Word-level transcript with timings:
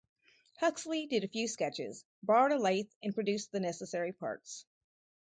Huxley 0.57 1.05
did 1.05 1.23
a 1.25 1.27
few 1.27 1.47
sketches, 1.47 2.03
borrowed 2.23 2.51
a 2.53 2.57
lathe 2.59 2.89
and 3.03 3.13
produced 3.13 3.51
the 3.51 3.59
necessary 3.59 4.11
parts. 4.13 4.65